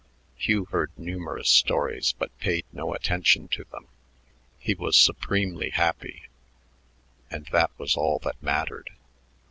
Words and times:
Hugh 0.35 0.65
heard 0.65 0.89
numerous 0.97 1.47
stories 1.47 2.15
but 2.17 2.35
paid 2.39 2.65
no 2.73 2.95
attention 2.95 3.47
to 3.49 3.65
them. 3.65 3.87
He 4.57 4.73
was 4.73 4.97
supremely 4.97 5.69
happy, 5.69 6.23
and 7.29 7.45
that 7.51 7.69
was 7.77 7.95
all 7.95 8.17
that 8.23 8.41
mattered. 8.41 8.89